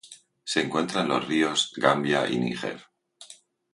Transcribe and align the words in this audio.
Se 0.45 0.61
encuentra 0.61 1.01
en 1.01 1.09
los 1.09 1.27
ríos 1.27 1.73
Gambia 1.77 2.27
y 2.27 2.39
Níger. 2.39 2.85